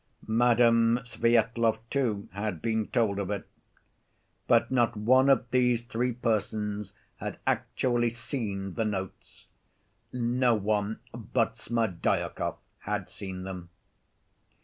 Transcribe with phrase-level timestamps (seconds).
[0.25, 3.47] Madame Svyetlov, too, had been told of it.
[4.47, 9.45] But not one of these three persons had actually seen the notes,
[10.11, 13.69] no one but Smerdyakov had seen them.